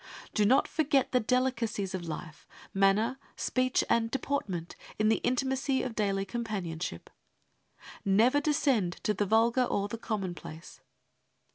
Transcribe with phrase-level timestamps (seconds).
[0.33, 5.93] Do not forget the delicacies of life, manner, speech, and deportment in the intimacy of
[5.93, 7.07] daily companionship.
[8.03, 10.81] Never descend to the vulgar or the commonplace.